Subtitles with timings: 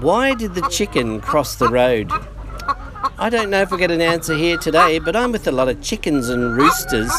[0.00, 2.10] Why did the chicken cross the road?
[3.18, 5.68] I don't know if we'll get an answer here today, but I'm with a lot
[5.68, 7.12] of chickens and roosters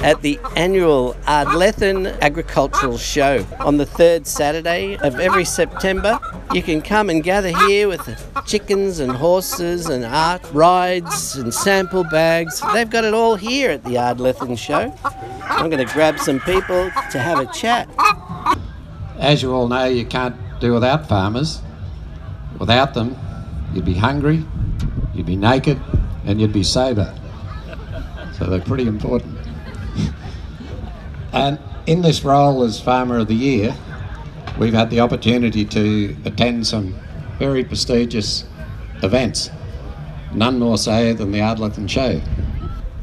[0.00, 6.18] at the annual Ardlethan Agricultural Show on the third Saturday of every September.
[6.52, 8.04] You can come and gather here with
[8.46, 12.60] chickens and horses and art rides and sample bags.
[12.74, 14.94] They've got it all here at the Ardlethan Show.
[15.42, 17.88] I'm going to grab some people to have a chat.
[19.22, 21.62] As you all know, you can't do without farmers.
[22.58, 23.16] Without them,
[23.72, 24.44] you'd be hungry,
[25.14, 25.80] you'd be naked,
[26.26, 27.14] and you'd be sober.
[28.36, 29.38] So they're pretty important.
[31.32, 33.76] and in this role as Farmer of the Year,
[34.58, 36.98] we've had the opportunity to attend some
[37.38, 38.44] very prestigious
[39.04, 39.50] events,
[40.34, 42.20] none more so than the Ardlethan Show.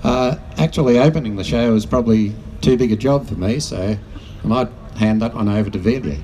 [0.04, 3.98] Uh, actually, opening the show is probably too big a job for me, so
[4.44, 6.20] I might hand that one over to Velia.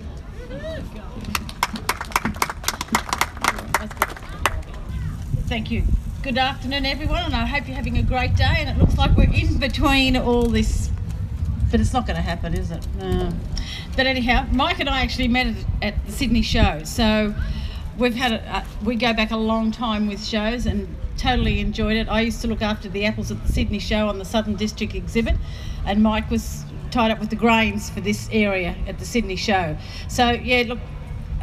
[5.47, 5.83] Thank you.
[6.21, 8.55] Good afternoon, everyone, and I hope you're having a great day.
[8.57, 10.89] And it looks like we're in between all this,
[11.71, 12.85] but it's not going to happen, is it?
[12.97, 13.31] No.
[13.95, 17.33] But anyhow, Mike and I actually met at, the Sydney show, so
[17.97, 21.95] we've had a, uh, we go back a long time with shows and totally enjoyed
[21.95, 22.09] it.
[22.09, 24.93] I used to look after the apples at the Sydney show on the Southern District
[24.95, 25.35] exhibit,
[25.85, 26.64] and Mike was
[26.95, 29.75] tied up with the grains for this area at the Sydney show.
[30.07, 30.79] So yeah, look,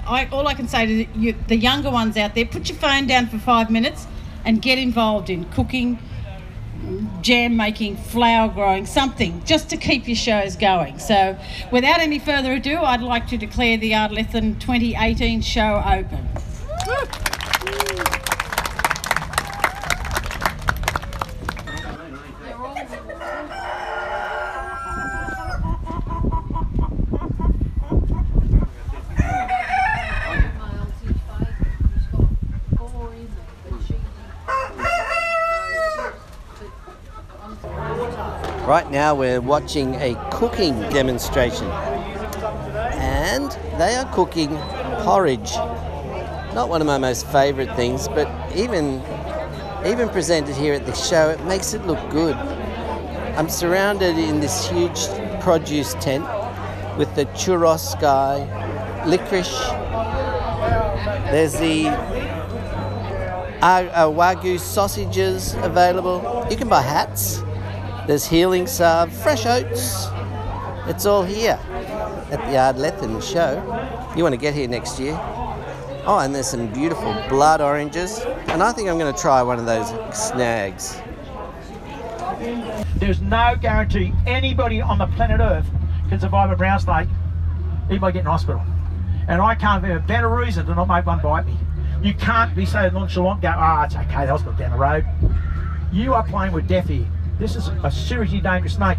[0.06, 3.06] I, all I can say to you, the younger ones out there, put your phone
[3.06, 4.06] down for five minutes
[4.46, 5.98] and get involved in cooking,
[7.20, 10.98] jam making, flower growing, something just to keep your shows going.
[10.98, 11.38] So,
[11.70, 16.28] without any further ado, I'd like to declare the Ardlethan 2018 show open.
[38.66, 44.56] Right now, we're watching a cooking demonstration, and they are cooking
[45.02, 45.52] porridge.
[46.54, 49.02] Not one of my most favourite things, but even
[49.84, 52.36] even presented here at the show, it makes it look good.
[53.36, 55.08] I'm surrounded in this huge
[55.40, 56.24] produce tent
[56.96, 58.46] with the churros guy,
[59.04, 59.58] licorice.
[61.32, 61.86] There's the
[63.60, 66.46] wagyu sausages available.
[66.48, 67.42] You can buy hats.
[68.06, 70.08] There's healing salve, fresh oats.
[70.88, 71.58] It's all here
[72.32, 73.62] at the Ardlethan show.
[74.16, 75.16] You want to get here next year?
[76.04, 78.18] Oh, and there's some beautiful blood oranges.
[78.48, 81.00] And I think I'm going to try one of those snags.
[82.96, 85.66] There's no guarantee anybody on the planet Earth
[86.08, 87.08] can survive a brown snake
[87.86, 88.62] even by getting hospital.
[89.28, 91.56] And I can't think a better reason to not make one bite me.
[92.02, 95.06] You can't be so nonchalant, go, ah, oh, it's okay, the hospital down the road.
[95.92, 97.06] You are playing with death here.
[97.42, 98.98] This is a seriously dangerous snake.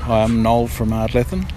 [0.00, 1.48] Hi, I'm Noel from Ardlethan,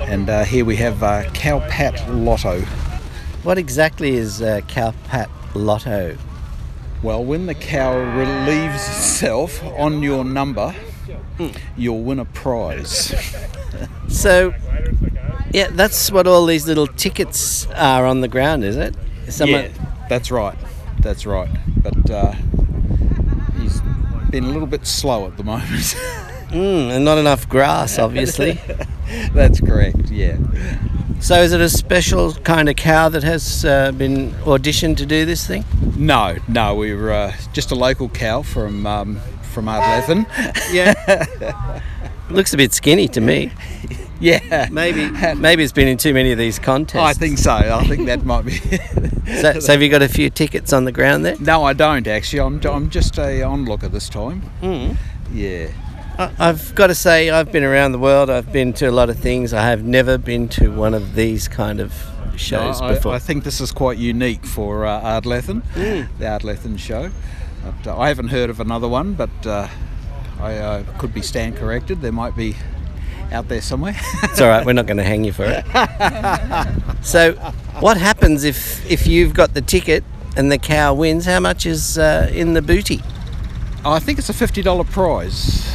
[0.00, 2.60] and uh, here we have uh, Cowpat Lotto.
[3.44, 6.18] What exactly is uh, Cowpat Lotto?
[7.02, 10.74] Well, when the cow relieves itself on your number,
[11.76, 13.14] you'll win a prize.
[14.08, 14.54] So,
[15.52, 18.94] yeah, that's what all these little tickets are on the ground, is it?
[19.28, 19.68] Someone- Yeah,
[20.08, 20.56] that's right.
[21.00, 21.50] That's right.
[21.82, 22.32] But uh,
[23.60, 23.80] he's
[24.30, 25.96] been a little bit slow at the moment.
[26.46, 28.60] Mm, and not enough grass, obviously.
[29.34, 30.08] that's correct.
[30.10, 30.36] Yeah.
[31.20, 35.24] So, is it a special kind of cow that has uh, been auditioned to do
[35.24, 35.64] this thing?
[35.96, 39.20] No, no, we're uh, just a local cow from um,
[39.52, 40.26] from Ardlethan.
[40.72, 41.80] Yeah.
[42.28, 43.52] Looks a bit skinny to me.
[44.20, 44.68] yeah.
[44.70, 47.02] Maybe, maybe it's been in too many of these contests.
[47.02, 47.52] I think so.
[47.52, 48.60] I think that might be.
[49.26, 51.34] So, so have you got a few tickets on the ground there?
[51.40, 52.38] no, I don't actually.
[52.38, 54.48] I'm, I'm just a onlooker this time.
[54.62, 54.96] Mm.
[55.32, 55.72] Yeah.
[56.18, 58.30] I've got to say, I've been around the world.
[58.30, 59.52] I've been to a lot of things.
[59.52, 61.92] I have never been to one of these kind of
[62.36, 63.12] shows I, before.
[63.12, 67.10] I think this is quite unique for uh, Ardlethan, the Ardlethan show.
[67.62, 69.68] But, uh, I haven't heard of another one, but uh,
[70.40, 72.00] I uh, could be stand corrected.
[72.00, 72.56] There might be
[73.32, 73.96] out there somewhere.
[74.22, 74.64] It's all right.
[74.64, 75.64] We're not going to hang you for it.
[77.04, 77.32] so,
[77.80, 80.04] what happens if if you've got the ticket
[80.36, 81.24] and the cow wins?
[81.24, 83.02] How much is uh, in the booty?
[83.84, 85.66] I think it's a fifty dollar prize.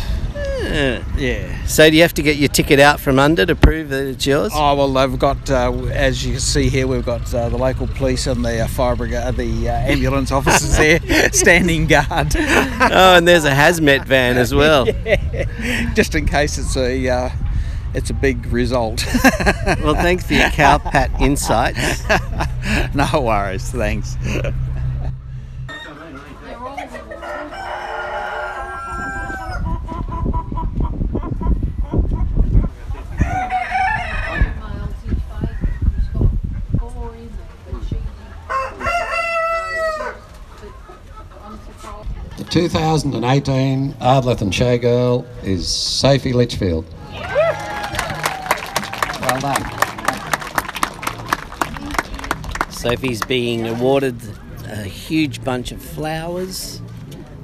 [0.71, 1.65] Uh, Yeah.
[1.65, 4.25] so do you have to get your ticket out from under to prove that it's
[4.25, 4.51] yours?
[4.55, 7.87] Oh well, they've got uh, as you can see here, we've got uh, the local
[7.87, 10.99] police and the uh, fire brigade, the uh, ambulance officers there
[11.33, 14.85] standing guard, Oh, and there's a hazmat van as well.
[15.93, 17.29] just in case it's a uh,
[17.93, 19.05] it's a big result.
[19.83, 22.03] Well, thanks for your cowpat insights.
[22.95, 24.15] no worries, thanks.
[42.51, 46.85] The 2018 Ardlethan Showgirl is Sophie Litchfield.
[49.21, 49.63] Well done.
[52.69, 54.17] Sophie's being awarded
[54.65, 56.81] a huge bunch of flowers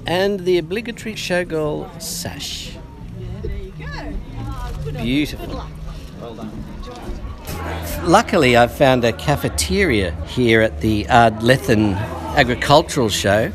[0.06, 2.76] and the obligatory showgirl sash.
[4.92, 5.64] Beautiful.
[6.20, 6.52] Well done.
[8.04, 11.96] Luckily, I've found a cafeteria here at the Ardlethan
[12.36, 13.54] Agricultural Show,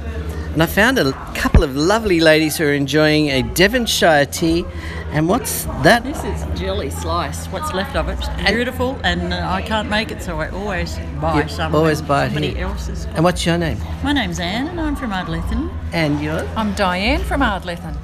[0.52, 4.66] and I found a couple of lovely ladies who are enjoying a Devonshire tea.
[5.10, 6.04] And what's that?
[6.04, 7.46] This is jelly slice.
[7.46, 8.19] What's left of it?
[8.19, 11.75] It's beautiful, and uh, I can't make it, so I always buy some.
[11.75, 13.06] always buy it somebody else's.
[13.06, 13.78] And what's your name?
[14.04, 15.75] My name's Anne, and I'm from Ardlethan.
[15.93, 16.49] And yours?
[16.56, 17.96] I'm Diane from Ardlethan.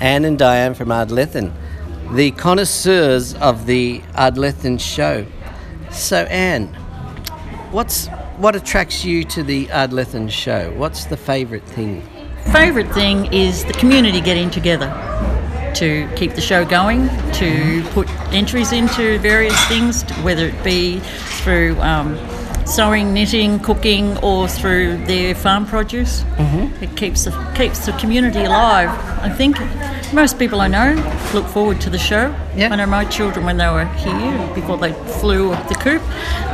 [0.00, 1.52] Anne and Diane from Ardlethan,
[2.12, 5.26] the connoisseurs of the Ardlethan show.
[5.90, 6.68] So, Anne,
[7.72, 8.08] what's
[8.40, 10.72] what attracts you to the Ardlethan show?
[10.72, 12.02] What's the favourite thing?
[12.52, 14.88] Favourite thing is the community getting together
[15.74, 21.00] to keep the show going, to put entries into various things, whether it be
[21.42, 22.16] through um,
[22.70, 26.22] sewing, knitting, cooking, or through their farm produce.
[26.22, 26.84] Mm-hmm.
[26.84, 28.90] It keeps the, keeps the community alive.
[29.20, 29.56] I think
[30.12, 30.94] most people I know
[31.34, 32.34] look forward to the show.
[32.54, 32.72] Yeah.
[32.72, 36.02] I know my children, when they were here, before they flew the coop,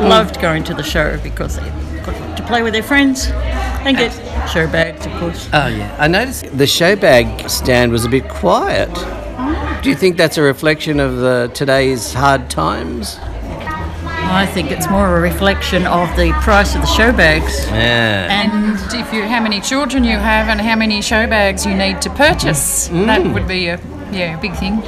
[0.01, 1.69] loved going to the show because they
[2.01, 4.13] got to play with their friends and get
[4.49, 5.49] show bags, of course.
[5.53, 8.93] Oh yeah, I noticed the show bag stand was a bit quiet.
[9.83, 13.19] Do you think that's a reflection of the today's hard times?
[14.29, 17.67] I think it's more a reflection of the price of the show bags.
[17.67, 18.43] Yeah.
[18.43, 22.03] And if you how many children you have and how many show bags you need
[22.03, 23.81] to purchase, that would be a
[24.13, 24.83] yeah big thing.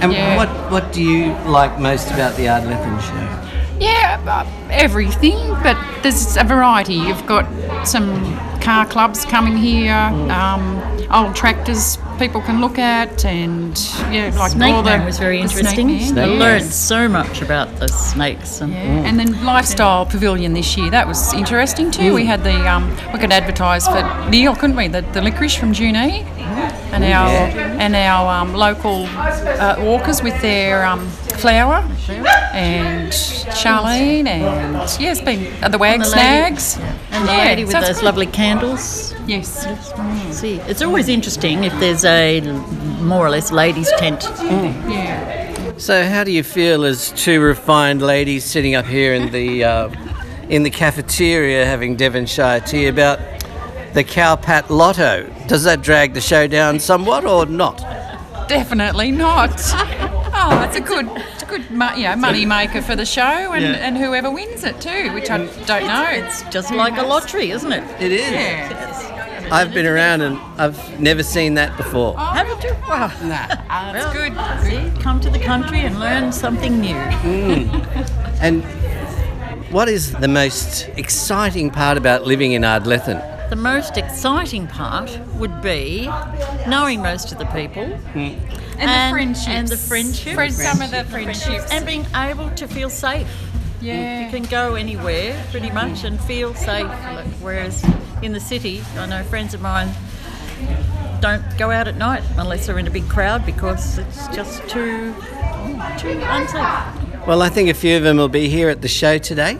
[0.00, 0.36] And yeah.
[0.36, 3.44] what what do you like most about the Ardlethan show?
[3.80, 6.94] Yeah, uh, everything, but there's a variety.
[6.94, 7.46] You've got
[7.86, 8.22] some
[8.64, 10.80] car clubs coming here, um,
[11.12, 13.78] old tractors people can look at, and
[14.10, 16.18] yeah, like Snake all the was very the Snake interesting.
[16.18, 16.40] I yes.
[16.40, 18.60] learned so much about the snakes.
[18.60, 18.78] And Yeah.
[18.78, 22.14] And then lifestyle pavilion this year that was interesting too.
[22.14, 24.88] We had the um, we could advertise for Neil, couldn't we?
[24.88, 26.24] The, the licorice from June Junee,
[26.94, 27.30] and our
[27.80, 31.06] and our um, local uh, walkers with their um,
[31.40, 31.82] flour,
[32.52, 36.76] and Charlene, and yeah, it's been uh, the wag the lady- snags,
[37.10, 38.04] And the Yeah, lady with so those good.
[38.04, 39.14] lovely candles.
[39.26, 39.66] Yes.
[40.30, 42.40] See, it's always interesting if there's a
[43.00, 44.22] more or less ladies' tent.
[44.42, 45.42] Yeah.
[45.78, 49.88] So, how do you feel as two refined ladies sitting up here in the uh,
[50.48, 53.18] in the cafeteria having Devonshire tea about
[53.94, 55.32] the Cowpat Lotto?
[55.46, 57.78] Does that drag the show down somewhat or not?
[58.48, 59.60] Definitely not.
[60.36, 63.62] Oh, it's a good, it's a good, mo- you money maker for the show, and,
[63.62, 63.86] Yeah.
[63.86, 66.04] and whoever wins it too, which I don't know.
[66.10, 67.84] It's just like a lottery, isn't it?
[68.02, 68.30] It is.
[68.32, 69.48] Yeah.
[69.52, 72.14] I've been around and I've never seen that before.
[72.18, 72.24] Oh.
[72.24, 72.74] Haven't you?
[72.88, 73.12] Wow.
[73.92, 74.32] That's good.
[74.68, 76.96] See, come to the country and learn something new.
[76.96, 78.20] Mm.
[78.40, 78.64] And
[79.72, 83.22] what is the most exciting part about living in Ardlethan?
[83.50, 86.10] The most exciting part would be
[86.66, 88.34] knowing most of the people hmm.
[88.78, 89.48] And, the friendships.
[89.48, 90.34] and the friendships.
[90.34, 91.70] Friend- some of the friendships.
[91.70, 93.28] and being able to feel safe.
[93.80, 94.24] yeah.
[94.24, 95.74] You can go anywhere pretty hmm.
[95.74, 96.86] much and feel safe.
[96.86, 97.84] Like, Whereas
[98.22, 99.90] in the city, I know friends of mine
[101.20, 105.14] don't go out at night unless they're in a big crowd because it's just too
[105.98, 107.26] too unsafe.
[107.26, 109.58] Well, I think a few of them will be here at the show today,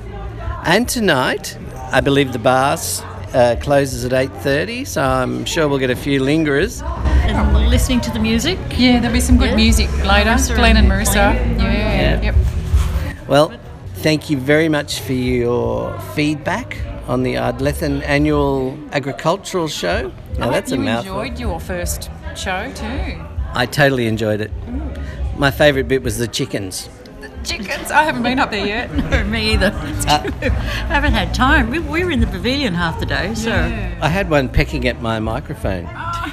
[0.65, 1.59] and tonight.
[1.93, 3.03] I believe the bars
[3.35, 6.83] uh, closes at eight thirty, so I'm sure we'll get a few lingerers.
[6.83, 8.59] And listening to the music.
[8.77, 9.57] yeah, there'll be some good Yeah.
[9.57, 10.31] music later.
[10.31, 11.57] Marissa Glenn and and Marissa.
[11.57, 11.61] Glenn.
[11.61, 12.21] Yeah.
[12.23, 12.23] Yeah.
[12.23, 13.29] Yep.
[13.29, 13.53] Well,
[13.97, 16.77] thank you very much for your feedback
[17.09, 20.13] on the Ardlethan Annual Agricultural Show.
[20.39, 21.21] Now I that's a hope you mouthful.
[21.21, 23.21] enjoyed your first show too.
[23.55, 24.51] I totally enjoyed it.
[25.37, 26.89] My favourite bit was the chickens.
[27.45, 27.91] Chickens.
[27.91, 29.27] I haven't been up there yet.
[29.27, 29.67] Me either.
[30.09, 30.31] Uh,
[30.89, 31.71] haven't had time.
[31.71, 35.01] We, we were in the pavilion half the day, so I had one pecking at
[35.01, 35.89] my microphone.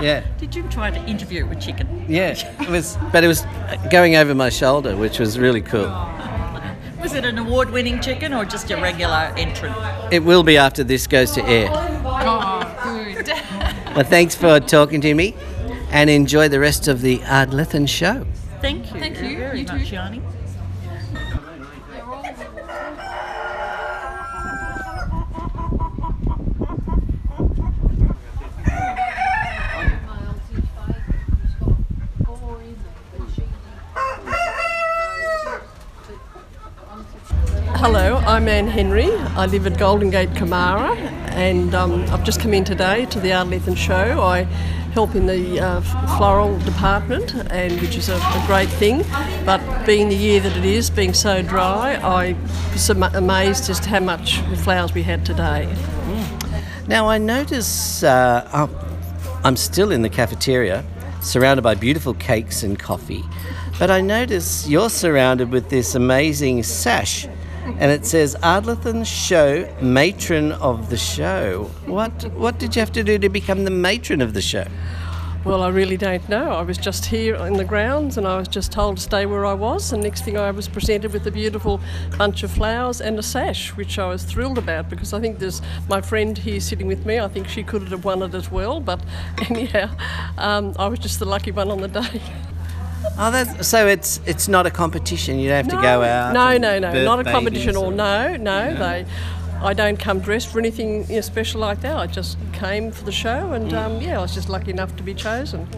[0.00, 0.24] Yeah.
[0.38, 2.06] Did you try to interview a chicken?
[2.08, 3.44] Yeah, it was, but it was
[3.92, 5.86] going over my shoulder, which was really cool.
[7.00, 9.76] Was it an award-winning chicken or just a regular entrant?
[10.12, 11.68] It will be after this goes to air.
[11.72, 13.28] Oh, good.
[13.94, 15.36] Well, thanks for talking to me,
[15.92, 18.26] and enjoy the rest of the Ardlethan show.
[18.60, 18.98] Thank you.
[18.98, 19.36] Thank you.
[19.38, 19.94] Very You much, too.
[19.94, 20.22] Yanni.
[38.32, 39.12] I'm Anne Henry.
[39.36, 40.96] I live at Golden Gate, Kamarah,
[41.32, 44.22] and um, I've just come in today to the Ardlethan show.
[44.22, 44.44] I
[44.94, 45.82] help in the uh,
[46.16, 49.04] floral department, and which is a, a great thing.
[49.44, 52.34] But being the year that it is, being so dry, I
[52.72, 55.70] was amazed to how much flowers we had today.
[56.88, 58.66] Now, I notice uh,
[59.44, 60.86] I'm still in the cafeteria,
[61.20, 63.24] surrounded by beautiful cakes and coffee,
[63.78, 67.28] but I notice you're surrounded with this amazing sash.
[67.64, 71.70] And it says Ardlethan Show, matron of the show.
[71.86, 74.66] What what did you have to do to become the matron of the show?
[75.44, 76.52] Well, I really don't know.
[76.52, 79.44] I was just here in the grounds and I was just told to stay where
[79.44, 79.92] I was.
[79.92, 81.80] And next thing I was presented with a beautiful
[82.16, 85.60] bunch of flowers and a sash, which I was thrilled about because I think there's
[85.88, 87.18] my friend here sitting with me.
[87.18, 88.78] I think she could have won it as well.
[88.78, 89.00] But
[89.50, 89.90] anyhow,
[90.38, 92.22] um, I was just the lucky one on the day.
[93.18, 95.38] Oh, that's so it's it's not a competition.
[95.38, 96.32] You don't have to go out.
[96.32, 98.74] No, no, no, not a competition or or- no, no.
[98.74, 99.06] They,
[99.60, 101.96] I don't come dressed for anything you know, special like that.
[101.96, 103.54] I just came for the show, Mm.
[103.56, 105.68] and um, yeah, I was just lucky enough to be chosen.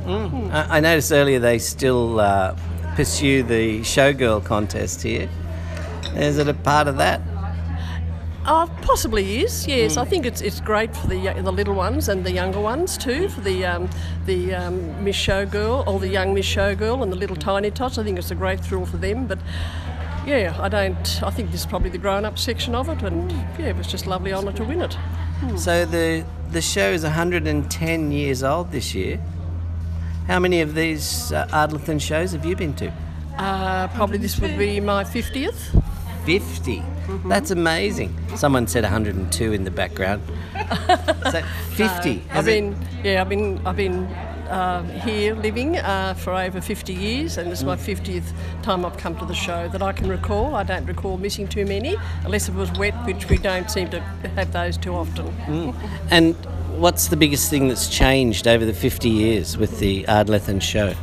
[0.52, 2.56] I I noticed earlier they still uh,
[2.94, 5.28] pursue the showgirl contest here.
[6.16, 7.20] Is it a part of that?
[8.46, 9.66] Oh, possibly is.
[9.66, 12.98] Yes, I think it's it's great for the the little ones and the younger ones
[12.98, 13.28] too.
[13.28, 13.88] For the um,
[14.26, 17.96] the um, Miss Showgirl or the young Miss Showgirl and the little tiny tots.
[17.96, 19.26] I think it's a great thrill for them.
[19.26, 19.38] But
[20.26, 21.22] yeah, I don't.
[21.22, 23.86] I think this is probably the grown up section of it, and yeah, it was
[23.86, 24.96] just lovely honour to win it.
[25.56, 29.20] So the the show is 110 years old this year.
[30.26, 32.92] How many of these uh, Ardlethan shows have you been to?
[33.38, 35.74] Uh, probably this would be my fiftieth.
[36.24, 36.82] 50.
[37.26, 38.16] That's amazing.
[38.36, 40.22] Someone said 102 in the background.
[41.30, 41.84] so 50.
[41.84, 44.04] I've Has it- been yeah, I've been I've been
[44.48, 48.24] uh, here living uh, for over 50 years, and this is my 50th
[48.62, 50.54] time I've come to the show that I can recall.
[50.54, 54.00] I don't recall missing too many, unless it was wet, which we don't seem to
[54.00, 55.28] have those too often.
[56.10, 56.34] and
[56.78, 60.94] what's the biggest thing that's changed over the 50 years with the Ardlethan show?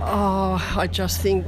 [0.00, 1.46] Oh, I just think.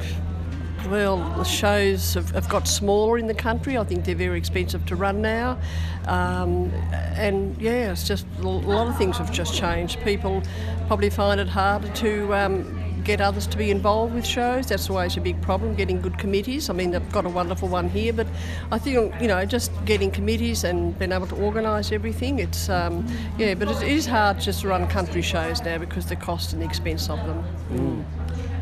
[0.88, 3.76] Well, the shows have, have got smaller in the country.
[3.76, 5.58] I think they're very expensive to run now.
[6.06, 6.72] Um,
[7.16, 10.00] and yeah, it's just a lot of things have just changed.
[10.00, 10.42] People
[10.86, 14.66] probably find it harder to um, get others to be involved with shows.
[14.66, 16.70] That's always a big problem, getting good committees.
[16.70, 18.26] I mean, they've got a wonderful one here, but
[18.72, 23.06] I think, you know, just getting committees and being able to organise everything, it's, um,
[23.38, 26.62] yeah, but it is hard just to run country shows now because the cost and
[26.62, 28.04] the expense of them.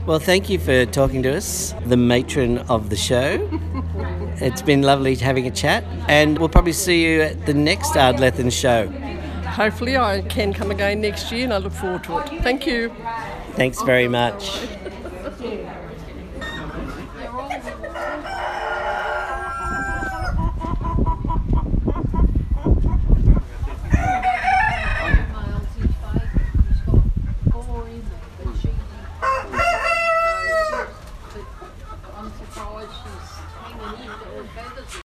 [0.09, 3.47] Well, thank you for talking to us, the matron of the show.
[4.41, 8.51] it's been lovely having a chat, and we'll probably see you at the next Ardlethan
[8.51, 8.89] show.
[9.51, 12.43] Hopefully, I can come again next year and I look forward to it.
[12.43, 12.91] Thank you.
[13.53, 14.67] Thanks very much.